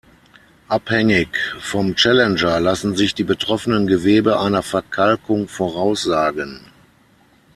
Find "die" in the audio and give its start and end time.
3.13-3.23